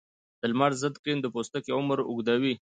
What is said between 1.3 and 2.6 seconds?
پوستکي عمر اوږدوي.